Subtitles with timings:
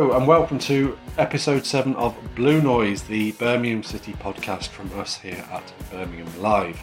[0.00, 5.18] Hello and welcome to episode 7 of Blue Noise, the Birmingham City podcast from us
[5.18, 6.80] here at Birmingham Live.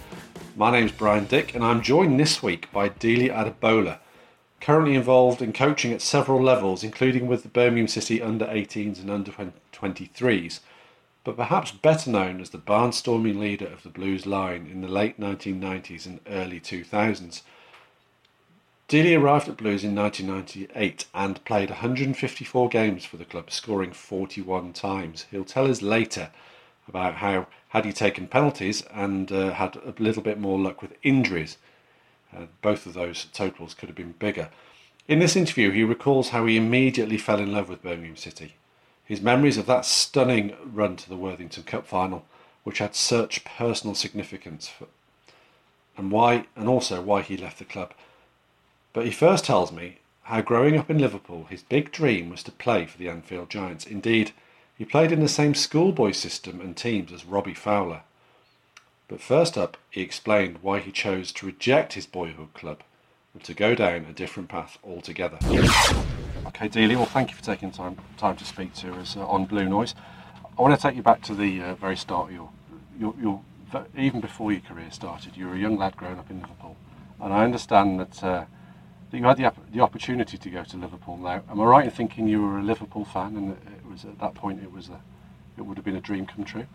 [0.55, 3.97] My name's Brian Dick and I'm joined this week by Dele Adebola,
[4.61, 9.09] currently involved in coaching at several levels, including with the Birmingham City under 18s and
[9.09, 10.59] under 23s,
[11.23, 15.19] but perhaps better known as the barnstorming leader of the Blues line in the late
[15.19, 17.41] 1990s and early 2000s.
[18.87, 24.71] Dele arrived at Blues in 1998 and played 154 games for the club, scoring 41
[24.71, 25.25] times.
[25.29, 26.29] He'll tell us later
[26.87, 30.95] about how had he taken penalties and uh, had a little bit more luck with
[31.03, 31.57] injuries,
[32.33, 34.49] uh, both of those totals could have been bigger.
[35.05, 38.55] In this interview, he recalls how he immediately fell in love with Birmingham City.
[39.03, 42.25] His memories of that stunning run to the Worthington Cup final,
[42.63, 44.87] which had such personal significance, for,
[45.97, 47.93] and why, and also why he left the club.
[48.97, 52.51] But he first tells me how growing up in Liverpool, his big dream was to
[52.51, 53.85] play for the Anfield Giants.
[53.85, 54.31] Indeed,
[54.75, 58.01] he played in the same schoolboy system and teams as Robbie Fowler.
[59.07, 62.79] But first up, he explained why he chose to reject his boyhood club
[63.35, 65.37] and to go down a different path altogether.
[66.47, 69.45] Okay, Dele, well, thank you for taking time time to speak to us uh, on
[69.45, 69.93] Blue Noise.
[70.57, 72.49] I want to take you back to the uh, very start of your,
[72.99, 73.41] your, your,
[73.95, 75.37] even before your career started.
[75.37, 76.75] You were a young lad growing up in Liverpool,
[77.21, 78.45] and I understand that uh,
[79.09, 81.41] that you had the, the opportunity to go to Liverpool now.
[81.49, 84.35] Am I right in thinking you were a Liverpool fan and it was at that
[84.35, 84.99] point it was a,
[85.57, 86.65] it would have been a dream come true?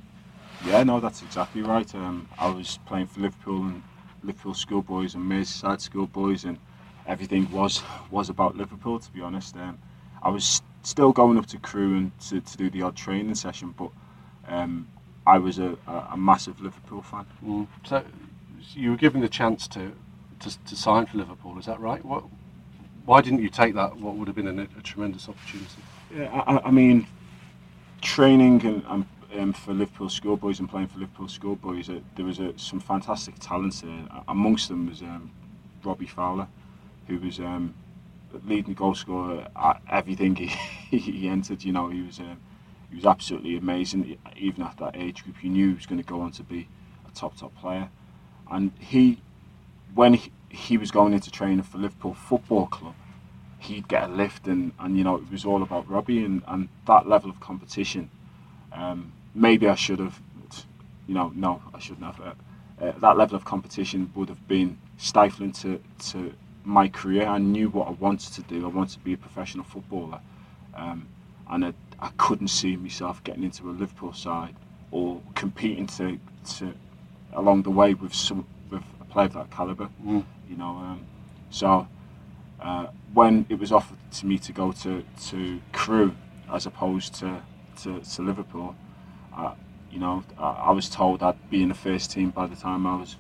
[0.65, 1.93] Yeah, no, that's exactly right.
[1.95, 3.83] Um, I was playing for Liverpool and
[4.23, 6.59] Liverpool schoolboys and Merseyside schoolboys and
[7.07, 9.57] everything was was about Liverpool to be honest.
[9.57, 9.79] Um,
[10.23, 13.75] I was still going up to Crewe and to, to do the odd training session,
[13.77, 13.91] but
[14.49, 14.87] um,
[15.27, 17.27] I was a, a, a, massive Liverpool fan.
[17.45, 17.67] Mm.
[17.85, 18.05] So
[18.75, 19.93] you were given the chance to
[20.43, 21.59] to, to sign for Liverpool.
[21.59, 22.05] Is that right?
[22.05, 22.25] What,
[23.05, 23.97] why didn't you take that?
[23.97, 25.83] What would have been a, a tremendous opportunity?
[26.15, 27.07] Yeah, I, I mean,
[28.01, 29.07] training and, and
[29.39, 33.39] um, for Liverpool schoolboys and playing for Liverpool schoolboys, uh, there was uh, some fantastic
[33.39, 34.05] talents there.
[34.29, 35.31] Amongst them was um,
[35.83, 36.49] Robbie Fowler,
[37.07, 37.75] who was um,
[38.47, 40.37] leading goal scorer at everything
[40.91, 41.65] he, he entered.
[41.65, 42.39] You know, he was um,
[42.91, 44.19] he was absolutely amazing.
[44.37, 46.69] Even at that age group, you knew he was going to go on to be
[47.09, 47.89] a top top player,
[48.51, 49.19] and he
[49.95, 52.95] when he, he was going into training for Liverpool Football Club,
[53.59, 56.69] he'd get a lift, and, and you know it was all about Robbie and, and
[56.87, 58.11] that level of competition.
[58.73, 60.21] Um, maybe I should have,
[61.07, 62.21] you know, no, I shouldn't have.
[62.21, 62.35] Uh,
[62.85, 65.81] uh, that level of competition would have been stifling to,
[66.11, 66.33] to
[66.65, 67.27] my career.
[67.27, 68.65] I knew what I wanted to do.
[68.65, 70.21] I wanted to be a professional footballer,
[70.75, 71.07] um,
[71.51, 74.57] and I, I couldn't see myself getting into a Liverpool side
[74.91, 76.19] or competing to,
[76.57, 76.75] to
[77.35, 78.47] along the way with some
[79.13, 79.89] play of that caliber.
[80.05, 80.25] Mm.
[80.49, 81.07] You know, um,
[81.51, 81.87] so
[82.61, 86.15] uh, when it was offered to me to go to to Crewe
[86.53, 87.43] as opposed to
[87.83, 88.75] to, to Liverpool,
[89.37, 89.55] uh,
[89.91, 92.87] you know, I, I, was told I'd be in the first team by the time
[92.87, 93.17] I was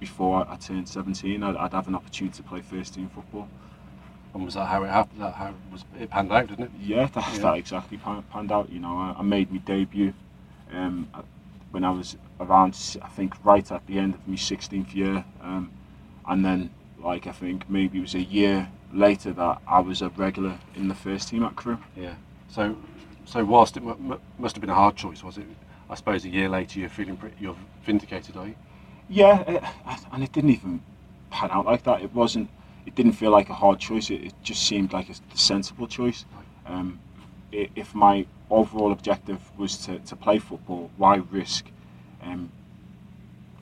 [0.00, 1.42] before I turned 17.
[1.42, 3.48] I'd, I'd have an opportunity to play first team football.
[4.34, 5.20] And was that how it happened?
[5.20, 6.70] That how it was it panned out, didn't it?
[6.80, 7.38] Yeah, that, yeah.
[7.40, 7.98] that exactly
[8.32, 8.70] panned out.
[8.70, 10.14] You know, I, I made my debut
[10.72, 11.08] um,
[11.72, 15.24] when I was around, I think, right at the end of my 16th year.
[15.42, 15.72] Um,
[16.28, 16.70] and then,
[17.02, 20.88] like, I think maybe it was a year later that I was a regular in
[20.88, 21.78] the first team at Crewe.
[21.96, 22.14] Yeah.
[22.48, 22.76] So,
[23.24, 25.46] so whilst it m- must have been a hard choice, was it?
[25.90, 28.54] I suppose a year later you're feeling pretty, you're vindicated, are you?
[29.08, 29.62] Yeah, it,
[30.12, 30.82] and it didn't even
[31.30, 32.02] pan out like that.
[32.02, 32.48] It wasn't.
[32.86, 34.10] It didn't feel like a hard choice.
[34.10, 36.24] It, it just seemed like a sensible choice.
[36.66, 36.98] Um,
[37.52, 41.66] if my overall objective was to, to play football, why risk
[42.22, 42.50] um,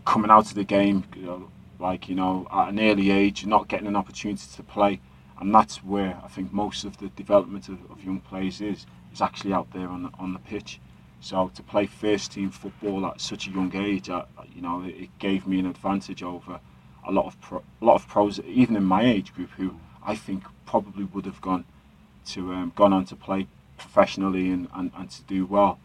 [0.05, 3.69] coming out of the game, you know, like you know, at an early age, not
[3.69, 5.01] getting an opportunity to play,
[5.41, 9.21] and that's where I think most of the development of, of young players is is
[9.21, 10.81] actually out there on the, on the pitch.
[11.21, 14.95] So to play first team football at such a young age, I, you know, it,
[14.95, 16.60] it gave me an advantage over
[17.07, 20.16] a lot of pro, a lot of pros, even in my age group, who I
[20.16, 21.65] think probably would have gone
[22.27, 23.47] to um, gone on to play
[23.80, 25.78] professionally and, and, and to do well,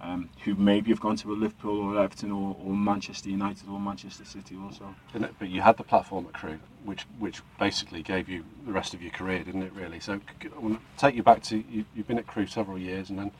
[0.00, 3.80] um, who maybe have gone to a Liverpool or Everton or, or Manchester United or
[3.80, 4.94] Manchester City also.
[5.38, 9.02] But you had the platform at Crewe, which which basically gave you the rest of
[9.02, 9.72] your career, didn't it?
[9.72, 9.98] Really.
[9.98, 13.10] So I want to take you back to you, have been at Crewe several years,
[13.10, 13.32] and then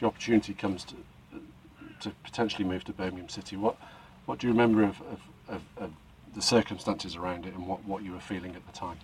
[0.00, 0.94] the opportunity comes to
[2.00, 3.56] to potentially move to Birmingham City.
[3.56, 3.76] What
[4.26, 5.90] what do you remember of, of, of, of
[6.34, 8.98] the circumstances around it and what, what you were feeling at the time?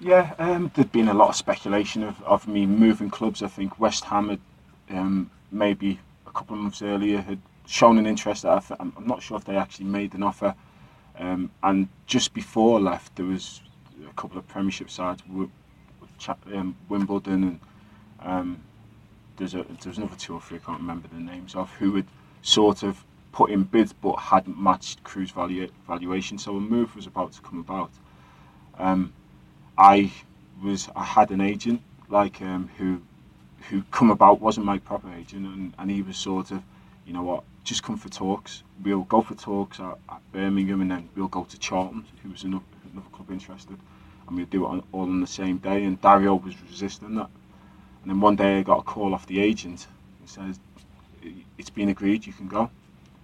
[0.00, 3.42] Yeah, um, there'd been a lot of speculation of, of me moving clubs.
[3.42, 4.40] I think West Ham had
[4.88, 8.44] um, maybe a couple of months earlier had shown an interest.
[8.44, 10.54] That I'm not sure if they actually made an offer.
[11.18, 13.60] Um, and just before I left, there was
[14.08, 15.22] a couple of Premiership sides,
[16.46, 17.60] um, Wimbledon and
[18.20, 18.60] um,
[19.36, 22.06] there's a there's another two or three I can't remember the names of who had
[22.40, 26.38] sort of put in bids but hadn't matched value, valuation.
[26.38, 27.90] So a move was about to come about.
[28.78, 29.12] Um,
[29.78, 30.12] I
[30.62, 33.00] was I had an agent like um, who
[33.68, 36.62] who come about wasn't my proper agent and, and he was sort of
[37.06, 38.62] you know what just come for talks.
[38.82, 42.44] We'll go for talks at, at Birmingham and then we'll go to Charlton who was
[42.44, 43.76] another, another club interested
[44.26, 47.30] and we'll do it on, all on the same day and Dario was resisting that.
[48.02, 49.86] And then one day I got a call off the agent
[50.20, 50.58] he says
[51.58, 52.70] it's been agreed you can go.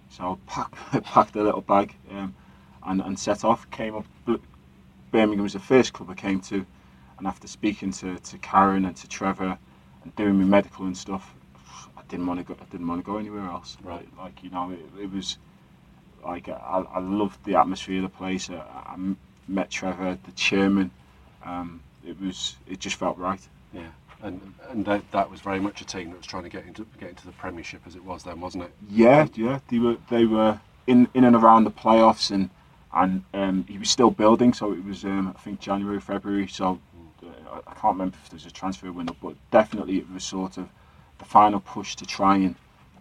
[0.09, 2.33] So I packed, packed a little bag um,
[2.85, 4.05] and, and set off came up
[5.11, 6.65] Birmingham was the first club I came to
[7.17, 9.57] and after speaking to, to Karren and to Trevor
[10.03, 11.33] and doing my medical and stuff,
[11.97, 12.55] I didn't want to go.
[12.61, 13.77] I didn't want to go anywhere else.
[13.83, 14.07] Right.
[14.17, 15.37] Like you know, it, it was
[16.23, 18.49] like I, I loved the atmosphere of the place.
[18.49, 18.95] I, I
[19.47, 20.91] met Trevor, the chairman.
[21.43, 23.41] Um, it was it just felt right.
[23.73, 23.89] Yeah.
[24.21, 26.85] And and that, that was very much a team that was trying to get into
[26.99, 28.71] get into the Premiership as it was then, wasn't it?
[28.89, 29.59] Yeah, yeah.
[29.69, 32.49] They were they were in in and around the playoffs and
[32.97, 34.53] and um, he was still building.
[34.53, 36.47] So it was um, I think January February.
[36.47, 36.79] So
[37.23, 40.67] I can't remember if there's a transfer window, but definitely it was sort of
[41.19, 42.55] the final push to try and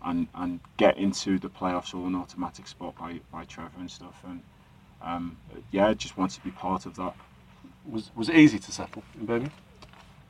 [0.04, 4.22] and, and get into the playoffs or an automatic spot by, by Trevor and stuff.
[4.24, 4.40] And
[5.02, 5.36] um,
[5.72, 7.14] yeah, just wanted to be part of that.
[7.90, 9.52] Was was it easy to settle in Birmingham?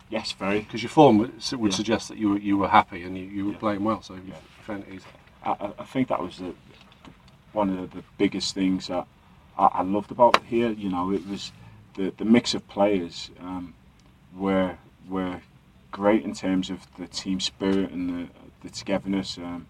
[0.08, 0.60] Yes, very.
[0.60, 1.76] Because your form would, would yeah.
[1.76, 3.58] suggest that you were you were happy and you, you were yeah.
[3.58, 4.36] playing well, so you yeah.
[4.62, 5.06] found it easy.
[5.44, 6.54] I, I think that was the,
[7.52, 9.06] one of the, the biggest things that
[9.58, 10.70] I, I, loved about here.
[10.70, 11.52] You know, it was
[11.94, 13.30] the the mix of players.
[13.40, 13.74] Um,
[14.34, 14.76] were
[15.08, 15.40] were
[15.90, 18.28] great in terms of the team spirit and the,
[18.62, 19.38] the togetherness.
[19.38, 19.66] Um,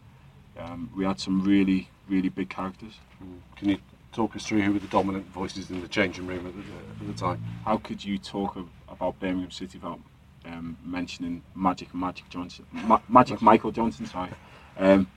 [0.58, 2.94] um, we had some really really big characters.
[3.22, 3.38] Mm.
[3.56, 3.78] Can you
[4.12, 7.14] talk us through who were the dominant voices in the changing room at the, at
[7.14, 7.42] the time?
[7.64, 10.00] How could you talk of, about Birmingham City without
[10.46, 14.06] um, mentioning Magic Magic Johnson, Ma- Magic Michael Johnson?
[14.06, 14.30] Sorry.
[14.78, 15.08] Um,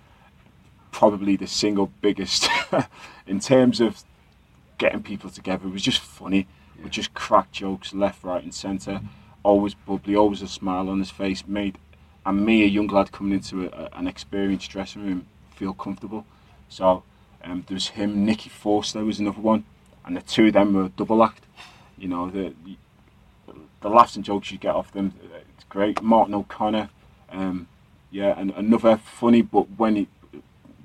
[0.92, 2.50] probably the single biggest
[3.27, 4.04] in terms of
[4.79, 5.67] getting people together.
[5.67, 6.47] It was just funny.
[6.77, 6.85] Yeah.
[6.85, 9.01] We just crack jokes left, right, and centre.
[9.43, 11.77] Always bubbly, always a smile on his face, made
[12.25, 16.25] and me, a young lad coming into a, an experienced dressing room, feel comfortable.
[16.67, 17.03] So
[17.43, 19.63] um, there was him, Nicky Forster was another one,
[20.05, 21.45] and the two of them were double act.
[21.97, 22.53] You know, the
[23.81, 25.13] the laughs and jokes you get off them,
[25.55, 26.01] it's great.
[26.01, 26.89] Martin O'Connor,
[27.29, 27.67] um,
[28.11, 30.07] yeah, and another funny, but when he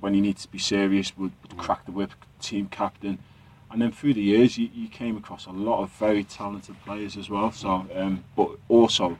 [0.00, 3.19] when he needs to be serious, would, would crack the whip, team captain
[3.75, 7.17] and then through the years you, you came across a lot of very talented players
[7.17, 7.50] as well.
[7.50, 9.19] So um, but also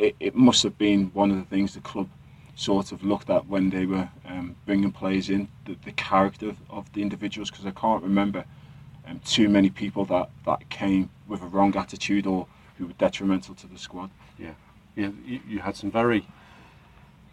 [0.00, 2.08] it, it must have been one of the things the club
[2.56, 6.92] sort of looked at when they were um, bringing players in the, the character of
[6.94, 7.48] the individuals.
[7.48, 8.44] Because I can't remember
[9.06, 12.48] um, too many people that, that came with a wrong attitude or
[12.78, 14.10] who were detrimental to the squad.
[14.36, 14.54] Yeah.
[14.96, 16.26] Yeah you, you had some very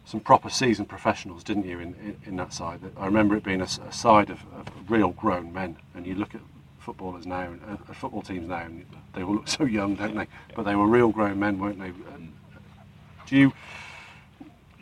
[0.05, 2.81] some proper seasoned professionals, didn't you, in, in, in that side?
[2.97, 6.35] I remember it being a, a side of, of, real grown men, and you look
[6.35, 6.41] at
[6.79, 10.27] footballers now, and uh, football teams now, and they all look so young, don't they?
[10.55, 11.91] But they were real grown men, weren't they?
[13.25, 13.53] Do you,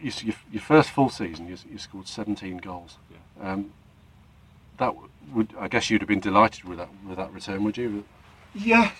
[0.01, 2.97] you your, your, first full season, you, you scored 17 goals.
[3.11, 3.51] Yeah.
[3.51, 3.71] Um,
[4.79, 4.95] that
[5.33, 8.03] would, I guess, you'd have been delighted with that with that return, would you?
[8.55, 8.91] Yeah,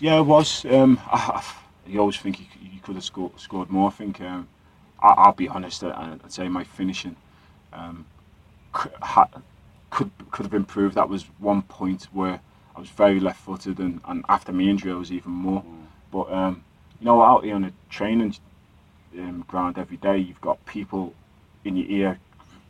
[0.00, 0.64] yeah, I was.
[0.64, 1.44] Um, I,
[1.92, 3.88] I, always think you, you could have scored, scored more.
[3.88, 4.20] I think.
[4.20, 4.48] Um,
[5.00, 7.16] I, will be honest, I'd say my finishing
[7.72, 8.06] um,
[8.72, 8.92] could,
[9.90, 10.94] could could have improved.
[10.94, 12.40] That was one point where
[12.76, 15.62] I was very left-footed, and, and after my injury, I was even more.
[15.62, 15.86] Mm.
[16.10, 16.64] But um,
[17.00, 18.36] you know, out here on a training
[19.18, 21.14] um, ground every day, you've got people
[21.64, 22.18] in your ear,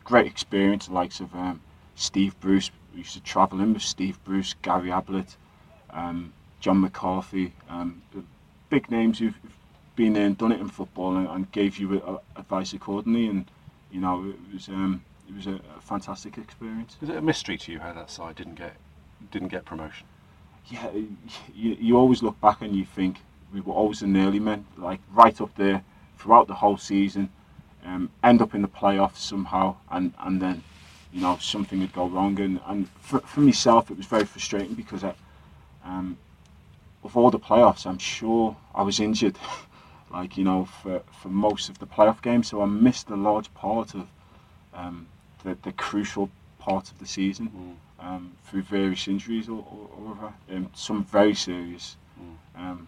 [0.03, 1.61] great experience, the likes of um,
[1.95, 2.71] Steve Bruce.
[2.93, 5.35] We used to travel in with Steve Bruce, Gary Ablett,
[5.91, 8.01] um, Jon McCarthy, um,
[8.69, 9.37] big names who've
[9.99, 13.27] been there and done it in football and, and gave you uh, advice accordingly.
[13.27, 13.45] And
[13.91, 16.95] you know, it was um, it was a, a, fantastic experience.
[17.01, 18.75] Is it a mystery to you how that side didn't get
[19.31, 20.07] didn't get promotion?
[20.67, 20.89] Yeah,
[21.53, 23.17] you, you always look back and you think
[23.53, 25.83] we were always the early men, like right up there
[26.17, 27.29] throughout the whole season.
[27.83, 30.63] Um, end up in the playoffs somehow, and and then
[31.11, 32.39] you know something would go wrong.
[32.39, 35.13] And and for, for myself, it was very frustrating because I,
[35.83, 36.17] um,
[37.03, 39.37] of all the playoffs, I'm sure I was injured.
[40.11, 42.47] like you know for, for most of the playoff games.
[42.47, 44.07] So I missed a large part of
[44.73, 45.07] um,
[45.43, 48.05] the, the crucial part of the season mm.
[48.05, 49.89] um, through various injuries or, or,
[50.19, 52.61] or um, some very serious, mm.
[52.61, 52.87] um,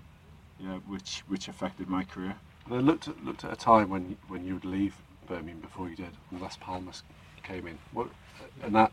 [0.60, 2.36] yeah, which which affected my career.
[2.70, 4.96] I looked at, looked at a time when when you would leave
[5.28, 7.04] Birmingham before you did, and Las Palmas
[7.44, 7.78] came in.
[7.92, 8.08] What,
[8.64, 8.92] and that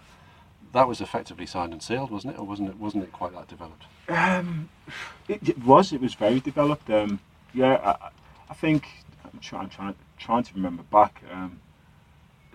[0.72, 2.78] that was effectively signed and sealed, wasn't it, or wasn't it?
[2.78, 3.84] Wasn't it quite that developed?
[4.08, 4.68] Um,
[5.28, 5.92] it, it was.
[5.92, 6.90] It was very developed.
[7.58, 8.10] Yeah, I,
[8.50, 8.86] I think
[9.24, 11.24] I'm trying, trying trying to remember back.
[11.28, 11.58] Um,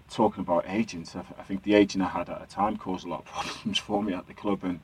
[0.10, 3.10] talking about agents, I, I, think the agent I had at the time caused a
[3.10, 4.80] lot of problems for me at the club, and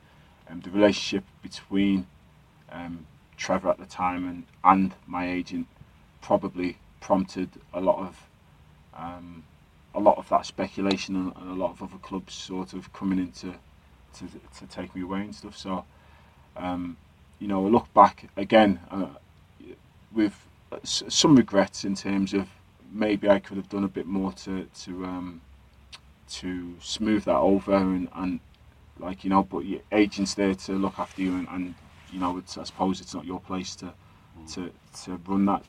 [0.50, 2.06] um, the relationship between
[2.70, 3.06] um,
[3.38, 5.66] Trevor at the time and and my agent
[6.20, 8.28] probably prompted a lot of
[8.92, 9.42] um,
[9.94, 13.18] a lot of that speculation and, and, a lot of other clubs sort of coming
[13.18, 13.54] into
[14.12, 14.26] to,
[14.58, 15.56] to take me away and stuff.
[15.56, 15.86] So,
[16.58, 16.98] um,
[17.38, 19.06] you know, I look back again uh,
[20.12, 22.48] with uh, some regrets in terms of
[22.92, 25.40] maybe I could have done a bit more to to um,
[26.30, 28.40] to smooth that over and, and
[28.98, 31.74] like you know, but your agent's there to look after you and, and
[32.12, 34.54] you know, I suppose it's not your place to mm.
[34.54, 34.70] to
[35.04, 35.64] to run that.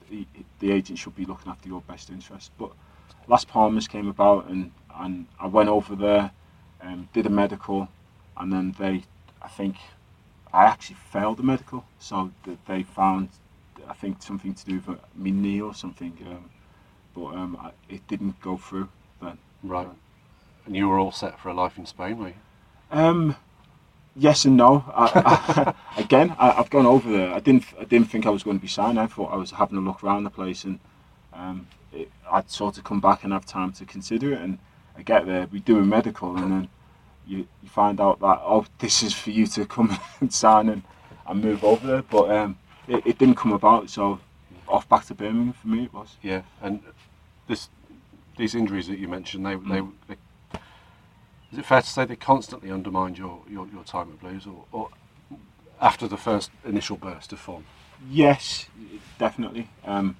[0.59, 2.51] The, agent should be looking after your best interest.
[2.57, 2.71] But
[3.27, 6.31] Las Palmas came about and and I went over there,
[6.81, 7.89] and did a medical,
[8.37, 9.03] and then they,
[9.41, 9.77] I think,
[10.53, 12.31] I actually failed the medical, so
[12.67, 13.29] they found,
[13.87, 16.17] I think something to do with my knee or something.
[16.27, 16.49] Um,
[17.13, 18.89] but um, I, it didn't go through
[19.21, 19.37] then.
[19.63, 19.87] Right.
[20.65, 22.33] And you were all set for a life in Spain, were you?
[22.91, 23.35] Um,
[24.15, 24.83] yes and no.
[24.93, 27.33] I, I, again, I, have gone over there.
[27.33, 27.65] I didn't.
[27.79, 28.99] I didn't think I was going to be signed.
[28.99, 30.79] I thought I was having a look around the place, and
[31.33, 34.41] um, it, I'd sort of come back and have time to consider it.
[34.41, 34.59] And
[34.97, 36.69] I get there, we do a medical, and then
[37.25, 40.83] you, you find out that oh, this is for you to come and sign and,
[41.27, 42.03] and move over there.
[42.03, 42.57] But um,
[42.87, 44.19] it, it didn't come about, so
[44.67, 46.17] off back to Birmingham for me it was.
[46.21, 46.81] Yeah, and
[47.47, 47.69] this
[48.37, 49.69] these injuries that you mentioned, they, mm.
[50.07, 50.19] they, they
[51.51, 54.63] is it fair to say they constantly undermined your, your, your time at Blues, or,
[54.71, 54.89] or
[55.81, 57.65] after the first initial burst of form?
[58.09, 58.67] Yes,
[59.19, 59.67] definitely.
[59.85, 60.15] Um,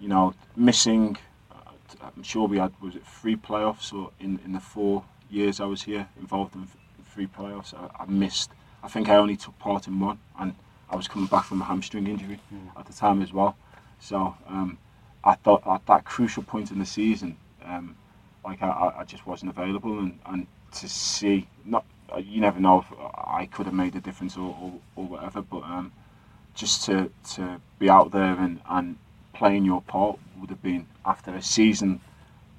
[0.00, 1.18] you know, missing.
[1.52, 1.70] Uh,
[2.16, 5.66] I'm sure we had was it three playoffs or in in the four years I
[5.66, 6.66] was here involved in
[7.04, 7.74] three playoffs.
[7.74, 8.50] I, I missed.
[8.82, 10.54] I think I only took part in one, and
[10.90, 12.78] I was coming back from a hamstring injury mm.
[12.78, 13.56] at the time as well.
[14.00, 14.78] So um,
[15.22, 17.96] I thought at that crucial point in the season, um,
[18.44, 21.84] like I, I just wasn't available, and, and to see not
[22.18, 22.86] you never know if
[23.16, 25.92] I could have made a difference or, or, or whatever, but um,
[26.54, 28.96] just to, to be out there and, and
[29.32, 32.00] playing your part would have been after a season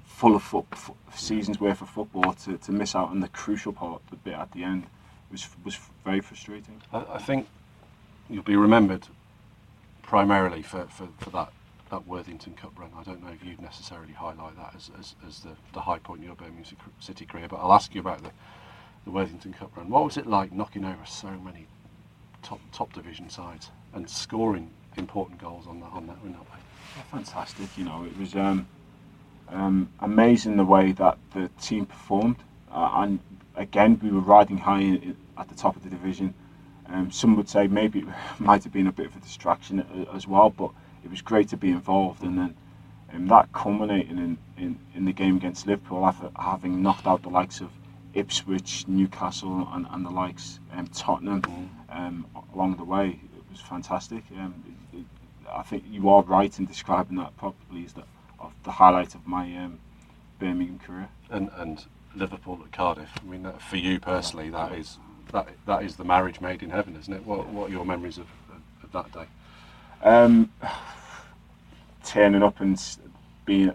[0.04, 0.66] full of foot,
[1.14, 4.50] seasons worth of football to, to miss out on the crucial part, the bit at
[4.52, 4.84] the end,
[5.30, 6.80] was was very frustrating.
[6.92, 7.48] I, I think
[8.28, 9.06] you'll be remembered
[10.02, 11.52] primarily for, for, for that
[11.90, 12.90] that Worthington Cup run.
[12.98, 16.20] I don't know if you'd necessarily highlight that as, as, as the, the high point
[16.20, 16.64] in your Birmingham
[16.98, 18.30] City career, but I'll ask you about the,
[19.04, 19.88] the Worthington Cup run.
[19.88, 21.66] What was it like knocking over so many
[22.42, 26.58] top top division sides and scoring important goals on that on that, way?
[26.96, 27.68] Yeah, fantastic.
[27.78, 28.66] You know, it was um,
[29.48, 32.38] um, amazing the way that the team performed,
[32.72, 33.20] uh, and
[33.54, 35.00] again we were riding high
[35.38, 36.34] at the top of the division.
[36.88, 38.06] Um, some would say maybe it
[38.38, 40.70] might have been a bit of a distraction as well, but
[41.04, 42.22] it was great to be involved.
[42.22, 42.56] And then
[43.12, 47.28] um, that culminating in, in, in the game against Liverpool, after having knocked out the
[47.28, 47.70] likes of
[48.14, 54.24] Ipswich, Newcastle, and, and the likes, um, Tottenham, um, along the way, it was fantastic.
[54.36, 54.54] Um,
[54.92, 55.04] it, it,
[55.52, 58.04] I think you are right in describing that probably as the,
[58.38, 59.78] of the highlight of my um,
[60.38, 61.08] Birmingham career.
[61.30, 63.10] And, and Liverpool at Cardiff.
[63.20, 64.98] I mean, that, for you personally, that is
[65.32, 67.24] that that is the marriage made in heaven, isn't it?
[67.24, 68.26] What what are your memories of,
[68.82, 69.26] of that day?
[70.02, 70.50] Um,
[72.04, 72.80] turning up and
[73.44, 73.72] being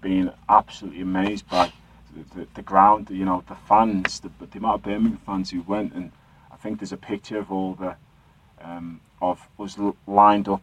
[0.00, 1.72] being absolutely amazed by
[2.14, 5.62] the, the, the ground, you know, the fans, the, the, amount of Birmingham fans who
[5.62, 6.10] went, and
[6.50, 7.96] I think there's a picture of all the
[8.60, 10.62] um, of us lined up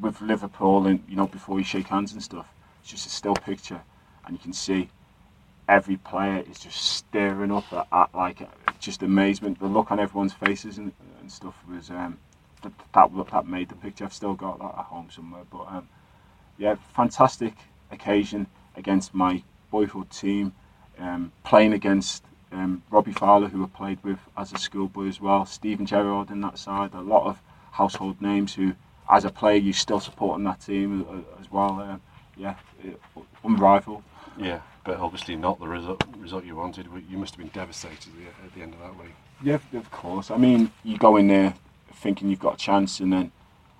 [0.00, 2.46] with Liverpool, and you know, before you shake hands and stuff.
[2.80, 3.80] It's just a still picture,
[4.24, 4.88] and you can see
[5.68, 8.40] every player is just staring up at, at like
[8.78, 9.58] just amazement.
[9.58, 12.18] The look on everyone's faces and, and stuff was um,
[12.62, 14.04] that, that that made the picture.
[14.04, 15.88] I've still got that at home somewhere, but um,
[16.58, 17.54] yeah, fantastic
[17.90, 20.52] occasion against my boyhood team,
[20.98, 25.44] um, playing against um, Robbie Fowler, who I played with as a schoolboy as well,
[25.46, 27.40] Steven Gerrard in that side, a lot of
[27.72, 28.74] household names who,
[29.10, 31.80] as a player, you still support supporting that team uh, as well.
[31.80, 31.96] Uh,
[32.36, 32.54] yeah,
[33.44, 34.02] unrivaled.
[34.38, 36.86] Yeah, but obviously not the result, result you wanted.
[37.10, 38.10] You must have been devastated
[38.42, 39.12] at the end of that week.
[39.42, 40.30] Yeah, of course.
[40.30, 41.52] I mean, you go in there
[41.92, 43.30] thinking you've got a chance, and then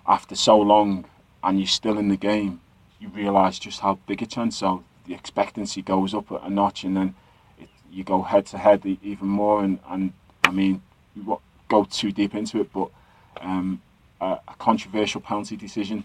[0.06, 1.06] after so long,
[1.42, 2.60] and you're still in the game,
[3.00, 4.58] you realise just how big a chance.
[4.58, 7.14] So the expectancy goes up a notch, and then
[7.58, 9.64] it, you go head to head even more.
[9.64, 10.12] And, and
[10.44, 10.82] I mean,
[11.16, 12.90] you go too deep into it, but
[13.40, 13.80] um,
[14.20, 16.04] a, a, controversial penalty decision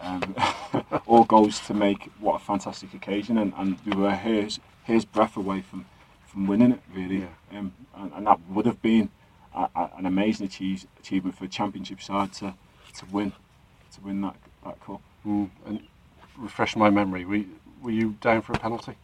[0.00, 0.34] um,
[1.06, 3.38] all goes to make what a fantastic occasion.
[3.38, 5.86] And, and we were his his breath away from,
[6.26, 7.18] from winning it, really.
[7.18, 7.58] Yeah.
[7.58, 9.10] Um, and, and, that would have been
[9.54, 12.54] a, a, an amazing achieve, achievement for a championship side to,
[12.96, 13.32] to win
[13.94, 15.00] to win that, that cup.
[15.26, 15.50] Mm.
[15.66, 15.80] And
[16.36, 17.24] refresh my memory.
[17.24, 17.44] Were,
[17.82, 18.94] were you down for a penalty?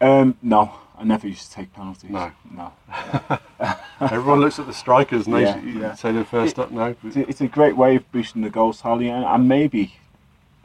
[0.00, 2.10] Um, no, I never used to take penalties.
[2.10, 2.32] No.
[2.50, 2.72] no.
[4.00, 5.94] Everyone looks at the strikers and they Yeah, you yeah.
[5.94, 6.70] say they're first up.
[6.70, 9.94] No, It's a, it's a great way of boosting the goals tally, and, and maybe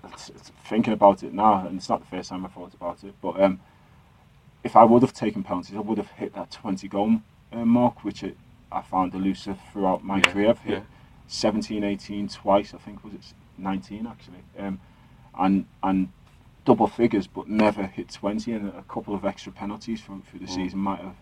[0.04, 3.04] it's- it's thinking about it now, and it's not the first time I thought about
[3.04, 3.60] it, but um,
[4.64, 7.22] if I would have taken penalties, I would have hit that 20 goal
[7.52, 8.38] uh, mark, which it,
[8.72, 10.50] I found elusive throughout my Yeah, career.
[10.50, 10.84] I've hit yeah.
[11.28, 14.80] 17, 18 twice, I think was it 19 actually, um,
[15.38, 16.10] and and
[16.66, 20.46] double figures, but never hit 20, and a couple of extra penalties through, through the
[20.46, 20.56] Mm.
[20.56, 21.16] season might have,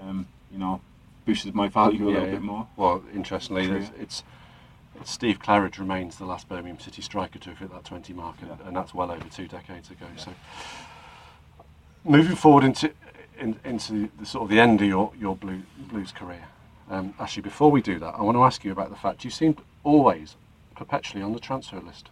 [0.00, 0.80] um, you know,
[1.28, 2.34] boosted my value a Yeah, little yeah.
[2.36, 2.66] bit more.
[2.76, 4.22] Well, interestingly, it's, it's,
[4.98, 8.36] it's Steve Claridge remains the last Birmingham City striker to have hit that 20 mark,
[8.40, 10.06] and, and that's well over two decades ago.
[10.16, 10.30] So,
[12.02, 12.90] moving forward into
[13.38, 16.44] in, into the sort of the end of your your blue, Blues career.
[16.90, 19.30] Um, actually, before we do that, I want to ask you about the fact you
[19.30, 20.36] seemed always
[20.76, 22.08] perpetually on the transfer list.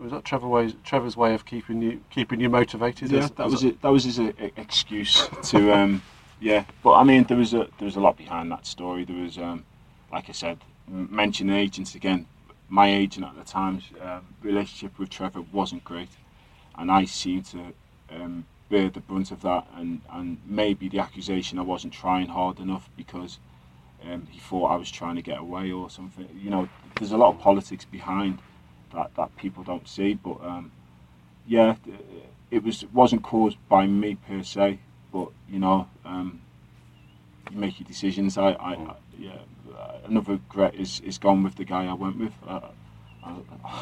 [0.00, 3.12] Was that Trevor ways, Trevor's way of keeping you keeping you motivated?
[3.12, 3.82] Yeah, As- that as was a- it.
[3.82, 6.02] That was his uh, excuse to, um,
[6.40, 6.64] yeah.
[6.82, 9.04] But I mean, there was a there was a lot behind that story.
[9.04, 9.64] There was, um,
[10.12, 12.26] like I said, m- mention agents again.
[12.68, 16.10] My agent at the time's um, relationship with Trevor wasn't great,
[16.76, 17.72] and I seemed to
[18.10, 19.66] um, bear the brunt of that.
[19.76, 23.38] And and maybe the accusation I wasn't trying hard enough because
[24.04, 26.28] um, he thought I was trying to get away or something.
[26.38, 26.68] You know,
[26.98, 28.38] there's a lot of politics behind
[28.94, 30.38] that that people don't see, but.
[30.42, 30.72] Um,
[31.46, 31.76] yeah,
[32.50, 34.80] it was wasn't caused by me per se,
[35.12, 36.40] but you know, um,
[37.50, 38.36] you make your decisions.
[38.38, 39.38] I, I, I yeah,
[40.04, 42.32] another regret is is gone with the guy I went with.
[42.46, 42.60] Uh,
[43.24, 43.34] I,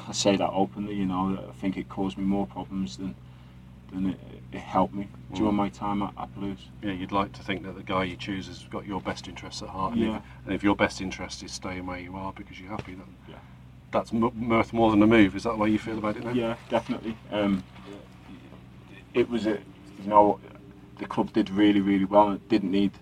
[0.08, 0.94] I say that openly.
[0.94, 3.14] You know, I think it caused me more problems than
[3.92, 4.20] than it,
[4.52, 6.58] it helped me during my time at, at Blues.
[6.82, 9.62] yeah, you'd like to think that the guy you choose has got your best interests
[9.62, 9.92] at heart.
[9.92, 10.16] And, Yeah.
[10.16, 13.06] if, and if your best interest is staying where you are because you're happy, then
[13.28, 13.36] Yeah.
[13.92, 15.36] that's m- worth more than a move.
[15.36, 16.32] Is that the way you feel about it now?
[16.32, 17.16] Yeah, definitely.
[17.30, 17.62] Um,
[19.14, 19.58] it was a,
[20.02, 20.40] you know,
[20.98, 22.32] the club did really, really well.
[22.32, 22.92] It didn't need,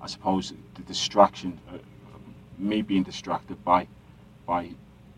[0.00, 1.78] I suppose, the distraction, uh,
[2.58, 3.88] me being distracted by,
[4.46, 4.70] by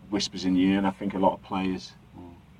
[0.09, 0.77] whispers in the ear.
[0.77, 1.93] And I think a lot of players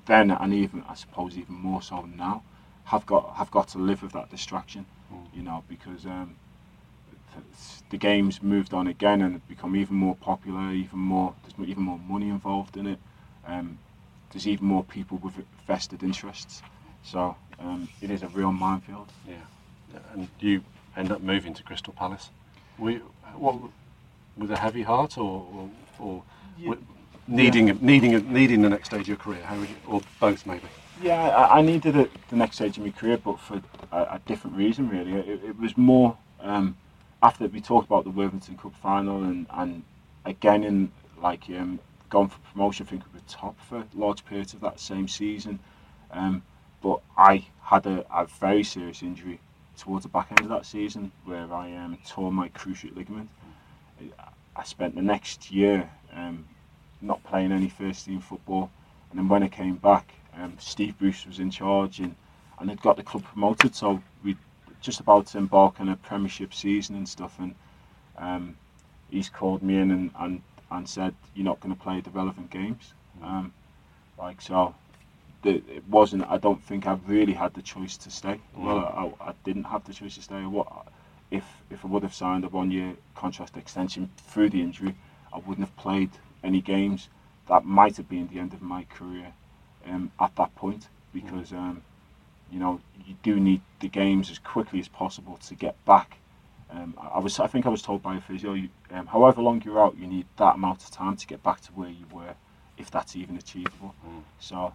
[0.06, 2.42] then, and even I suppose even more so now,
[2.84, 4.86] have got have got to live with that distraction.
[5.34, 6.36] You know, because um,
[7.32, 7.44] th-
[7.90, 11.34] the game's moved on again and become even more popular, even more.
[11.42, 12.98] There's even more money involved in it.
[13.46, 13.78] Um,
[14.30, 15.34] there's even more people with
[15.66, 16.62] vested interests.
[17.02, 19.12] So um, it is a real minefield.
[19.28, 19.34] Yeah.
[20.12, 20.62] And you
[20.96, 22.30] end up moving to Crystal Palace.
[22.78, 23.02] You,
[23.34, 23.56] what,
[24.36, 26.22] with a heavy heart or, or, or
[26.58, 26.74] Yeah.
[27.26, 29.42] needing, needing, needing the next stage of your career?
[29.44, 30.68] How would you, or both maybe?
[31.02, 33.60] Yeah, I, I needed it the next stage of my career, but for
[33.92, 35.12] a, a different reason, really.
[35.12, 36.76] It, it was more um,
[37.22, 39.82] after we talked about the Worthington Cup final and, and
[40.24, 40.90] again in
[41.22, 41.78] like um,
[42.08, 42.86] going for promotion.
[42.86, 45.58] I think we were top for large periods of that same season.
[46.10, 46.42] Um,
[46.82, 49.40] but I had a, a very serious injury
[49.76, 53.30] towards the back end of that season where I um, tore my cruciate ligament.
[54.56, 56.46] I spent the next year um,
[57.00, 58.70] not playing any first team football,
[59.10, 62.14] and then when I came back, um, Steve Bruce was in charge and,
[62.58, 63.74] and had got the club promoted.
[63.74, 64.36] So we
[64.80, 67.54] just about to embark on a Premiership season and stuff, and
[68.18, 68.56] um,
[69.10, 72.50] he's called me in and, and, and said you're not going to play the relevant
[72.50, 72.94] games.
[73.22, 73.52] Um,
[74.18, 74.74] like so,
[75.44, 76.24] it wasn't.
[76.28, 78.40] I don't think I really had the choice to stay.
[78.56, 80.44] Well, I, I didn't have the choice to stay.
[80.44, 80.86] What
[81.30, 84.94] if if I would have signed a one year contract extension through the injury,
[85.32, 86.10] I wouldn't have played
[86.42, 87.08] any games.
[87.48, 89.32] That might have been the end of my career
[89.86, 91.82] um, at that point because um,
[92.50, 96.18] you know you do need the games as quickly as possible to get back.
[96.70, 99.42] Um, I I was I think I was told by a physio, you, um, however
[99.42, 102.06] long you're out, you need that amount of time to get back to where you
[102.12, 102.34] were,
[102.78, 103.94] if that's even achievable.
[104.06, 104.22] Mm.
[104.40, 104.74] So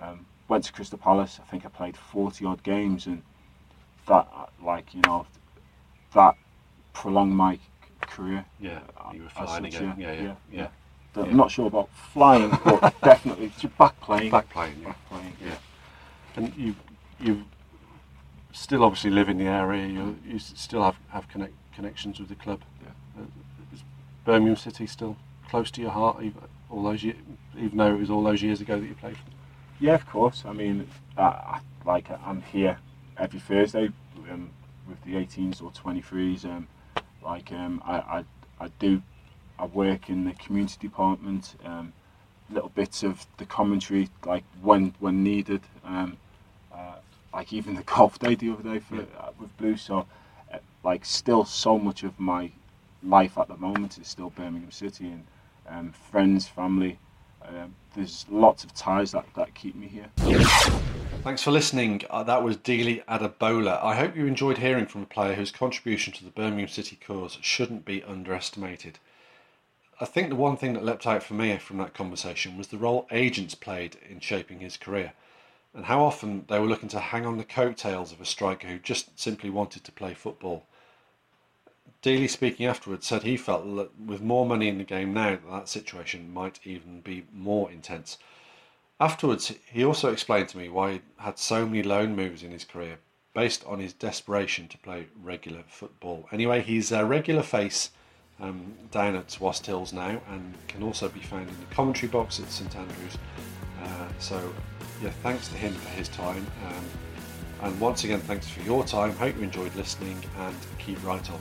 [0.00, 1.38] um, went to Crystal Palace.
[1.40, 3.22] I think I played 40 odd games, and
[4.08, 4.28] that
[4.62, 5.26] like you know
[6.14, 6.36] that
[6.92, 7.58] prolonged my
[8.00, 8.44] career.
[8.58, 9.94] Yeah, uh, you were flying again.
[9.98, 10.68] Yeah, yeah, yeah.
[11.16, 14.30] I'm not sure about flying, but definitely back playing.
[14.30, 14.86] Back playing, yeah.
[14.88, 15.36] Back playing.
[15.44, 15.56] Yeah.
[16.36, 16.76] And you,
[17.18, 17.44] you
[18.52, 19.86] still obviously live in the area.
[19.86, 22.60] You, you still have have connect, connections with the club.
[22.82, 23.22] Yeah.
[23.22, 23.26] Uh,
[23.74, 23.82] is
[24.24, 25.16] Birmingham City still
[25.48, 27.16] close to your heart, even all those years,
[27.58, 29.16] even though it was all those years ago that you played.
[29.16, 29.39] For them?
[29.80, 30.44] Yeah, of course.
[30.46, 32.78] I mean, I, like I'm here
[33.18, 33.90] every Thursday
[34.30, 34.50] um,
[34.86, 36.44] with the 18s or 23s.
[36.44, 36.68] Um,
[37.24, 38.24] like um, I, I,
[38.60, 39.02] I do,
[39.58, 41.56] I work in the community department.
[41.64, 41.92] Um,
[42.50, 45.62] little bits of the commentary, like when when needed.
[45.84, 46.18] Um,
[46.72, 46.96] uh,
[47.32, 49.02] like even the golf day the other day for Yeah.
[49.18, 49.76] uh, with Blue.
[49.76, 50.06] So,
[50.52, 52.50] uh, like, still so much of my
[53.02, 55.26] life at the moment is still Birmingham City and
[55.68, 56.98] um, friends, family.
[57.46, 60.06] Um, there's lots of ties that, that keep me here.
[61.22, 62.02] Thanks for listening.
[62.08, 63.82] Uh, that was Dele Adebola.
[63.82, 67.38] I hope you enjoyed hearing from a player whose contribution to the Birmingham City cause
[67.42, 68.98] shouldn't be underestimated.
[70.00, 72.78] I think the one thing that leapt out for me from that conversation was the
[72.78, 75.12] role agents played in shaping his career,
[75.74, 78.78] and how often they were looking to hang on the coattails of a striker who
[78.78, 80.64] just simply wanted to play football.
[82.02, 85.50] Dele, speaking afterwards, said he felt that with more money in the game now, that,
[85.50, 88.16] that situation might even be more intense.
[88.98, 92.64] Afterwards, he also explained to me why he had so many loan moves in his
[92.64, 92.98] career,
[93.34, 96.26] based on his desperation to play regular football.
[96.32, 97.90] Anyway, he's a regular face
[98.40, 102.40] um, down at Wast Hills now and can also be found in the commentary box
[102.40, 103.18] at St Andrews.
[103.82, 104.52] Uh, so,
[105.02, 106.46] yeah, thanks to him for his time.
[106.66, 106.84] Um,
[107.62, 109.12] and once again, thanks for your time.
[109.12, 111.40] Hope you enjoyed listening and keep right on.